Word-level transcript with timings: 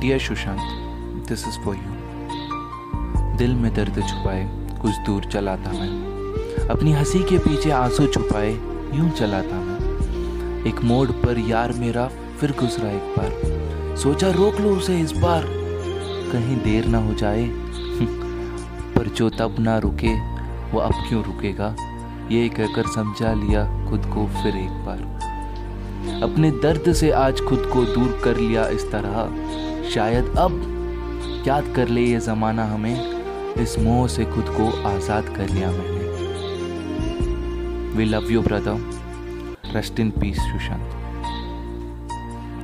Dear 0.00 0.18
Sushant 0.18 0.60
this 1.28 1.48
is 1.48 1.64
for 1.64 1.74
you 1.74 2.00
दिल 3.36 3.54
में 3.54 3.74
दर्द 3.74 3.94
छुपाए, 3.94 4.68
कुछ 4.82 4.98
दूर 4.98 5.24
चला 5.24 5.56
था 5.56 5.72
मैं। 5.72 6.10
अपनी 6.68 6.92
हँसी 6.92 7.18
के 7.18 7.38
पीछे 7.38 7.70
आँसू 7.70 8.06
छुपाए, 8.06 8.52
यूँ 8.94 9.10
चला 9.10 9.42
था 9.42 9.56
मैं। 9.56 9.80
एक 10.66 10.82
मोड़ 10.82 11.10
पर 11.10 11.38
यार 11.38 11.72
मेरा, 11.72 12.10
फिर 12.40 12.52
गुजरा 12.52 12.90
एक 12.90 13.14
बार। 13.18 13.30
सोचा 13.96 14.30
रोक 14.30 14.60
लो 14.60 14.70
उसे 14.70 15.00
इस 15.00 15.12
बार। 15.12 15.44
कहीं 16.32 16.56
देर 16.56 16.86
ना 16.86 16.98
हो 16.98 17.14
जाए, 17.14 17.48
पर 18.94 19.12
जो 19.16 19.30
तब 19.30 19.56
ना 19.58 19.78
रुके, 19.78 20.20
वो 20.70 20.78
अब 20.78 20.92
क्यों 21.08 21.24
रुकेगा? 21.24 21.76
ये 22.30 22.48
कहकर 22.48 22.86
समझा 22.86 23.32
लिया 23.32 23.90
खुद 23.90 24.06
को 24.06 24.26
फिर 24.26 24.56
एक 24.56 24.70
बार। 24.70 25.20
अपने 26.22 26.50
दर्द 26.50 26.92
से 26.92 27.10
आज 27.10 27.40
खुद 27.40 27.70
को 27.72 27.84
दूर 27.84 28.20
कर 28.24 28.36
लिया 28.36 28.68
इस 28.68 28.92
तरह। 28.92 29.30
शायद 29.94 30.34
अब 30.38 31.44
याद 31.46 31.72
कर 31.76 31.88
ले 31.88 32.02
ये 32.02 32.18
ज़माना 32.20 32.64
हमें, 32.64 33.54
इस 33.62 33.78
मोह 33.78 34.06
से 34.08 34.24
खुद 34.24 34.48
को 34.56 34.70
आज़ाद 34.88 35.28
कर 35.36 35.48
लिया 35.48 35.70
मैंने। 35.70 36.08
We 37.96 38.04
love 38.04 38.30
you 38.32 38.42
brother 38.42 39.72
rest 39.74 40.00
in 40.00 40.10
peace 40.10 40.36
Sushant 40.52 40.99